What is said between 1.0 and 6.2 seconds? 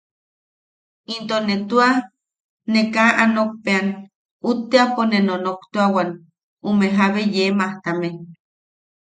Into ne tua... ne kaa a nokpean, utteʼapo ne nonoktuan